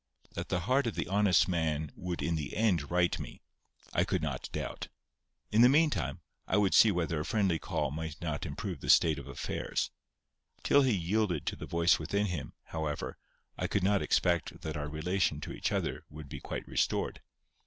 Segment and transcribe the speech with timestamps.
[0.33, 3.43] That the heart of the honest man would in the end right me,
[3.93, 4.87] I could not doubt;
[5.51, 9.19] in the meantime I would see whether a friendly call might not improve the state
[9.19, 9.91] of affairs.
[10.63, 13.19] Till he yielded to the voice within him, however,
[13.59, 17.21] I could not expect that our relation to each other would be quite restored.